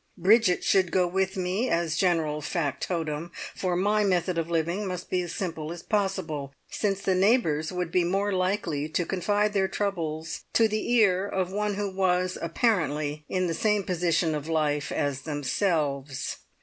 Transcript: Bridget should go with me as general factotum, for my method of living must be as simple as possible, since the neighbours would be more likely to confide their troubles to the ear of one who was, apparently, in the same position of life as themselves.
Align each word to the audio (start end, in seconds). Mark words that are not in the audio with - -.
Bridget 0.17 0.63
should 0.63 0.89
go 0.91 1.05
with 1.05 1.37
me 1.37 1.69
as 1.69 1.95
general 1.95 2.41
factotum, 2.41 3.31
for 3.55 3.75
my 3.75 4.03
method 4.03 4.35
of 4.39 4.49
living 4.49 4.87
must 4.87 5.11
be 5.11 5.21
as 5.21 5.31
simple 5.35 5.71
as 5.71 5.83
possible, 5.83 6.55
since 6.71 7.01
the 7.03 7.13
neighbours 7.13 7.71
would 7.71 7.91
be 7.91 8.03
more 8.03 8.31
likely 8.33 8.89
to 8.89 9.05
confide 9.05 9.53
their 9.53 9.67
troubles 9.67 10.45
to 10.53 10.67
the 10.67 10.91
ear 10.91 11.27
of 11.27 11.51
one 11.51 11.75
who 11.75 11.95
was, 11.95 12.35
apparently, 12.41 13.25
in 13.29 13.45
the 13.45 13.53
same 13.53 13.83
position 13.83 14.33
of 14.33 14.49
life 14.49 14.91
as 14.91 15.21
themselves. 15.21 16.37